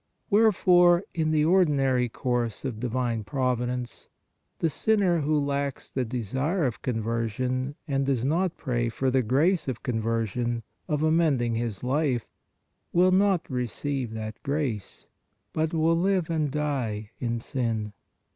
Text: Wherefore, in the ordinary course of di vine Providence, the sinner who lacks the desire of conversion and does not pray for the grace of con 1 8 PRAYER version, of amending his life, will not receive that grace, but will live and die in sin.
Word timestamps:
Wherefore, 0.31 1.03
in 1.13 1.29
the 1.29 1.45
ordinary 1.45 2.09
course 2.09 2.65
of 2.65 2.79
di 2.79 2.87
vine 2.87 3.23
Providence, 3.23 4.07
the 4.57 4.67
sinner 4.67 5.19
who 5.21 5.37
lacks 5.39 5.91
the 5.91 6.03
desire 6.03 6.65
of 6.65 6.81
conversion 6.81 7.75
and 7.87 8.03
does 8.03 8.25
not 8.25 8.57
pray 8.57 8.89
for 8.89 9.11
the 9.11 9.21
grace 9.21 9.67
of 9.67 9.83
con 9.83 9.97
1 9.97 9.99
8 9.99 10.01
PRAYER 10.01 10.13
version, 10.15 10.63
of 10.87 11.03
amending 11.03 11.53
his 11.53 11.83
life, 11.83 12.25
will 12.91 13.11
not 13.11 13.47
receive 13.47 14.15
that 14.15 14.41
grace, 14.41 15.05
but 15.53 15.71
will 15.71 15.95
live 15.95 16.31
and 16.31 16.49
die 16.49 17.11
in 17.19 17.39
sin. 17.39 17.93